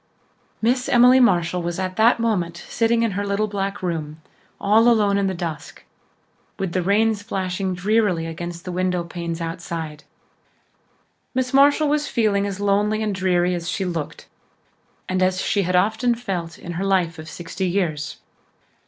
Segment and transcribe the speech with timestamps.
[0.63, 4.19] Miss Emily Marshall was at that moment sitting in her little back room,
[4.59, 5.83] all alone in the dusk,
[6.57, 10.03] with the rain splashing drearily against the windowpanes outside.
[11.35, 14.27] Miss Marshall was feeling as lonely and dreary as she looked
[15.07, 18.17] and as she had often felt in her life of sixty years.